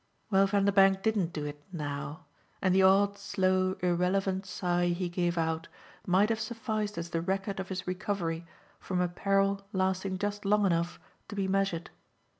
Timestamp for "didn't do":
1.03-1.45